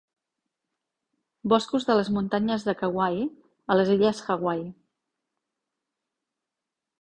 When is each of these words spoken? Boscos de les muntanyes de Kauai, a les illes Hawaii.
Boscos 1.51 1.85
de 1.89 1.97
les 1.99 2.09
muntanyes 2.15 2.65
de 2.69 2.75
Kauai, 2.79 3.19
a 3.75 3.77
les 3.81 3.93
illes 3.97 4.23
Hawaii. 4.29 4.65